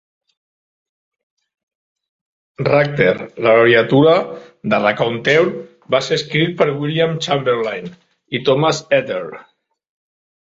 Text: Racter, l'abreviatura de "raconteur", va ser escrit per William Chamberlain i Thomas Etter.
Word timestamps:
Racter, 2.67 3.11
l'abreviatura 3.47 4.15
de 4.73 4.79
"raconteur", 4.85 5.45
va 5.97 6.01
ser 6.07 6.17
escrit 6.21 6.55
per 6.63 6.67
William 6.81 7.13
Chamberlain 7.27 7.91
i 8.39 8.41
Thomas 8.49 8.81
Etter. 9.01 9.21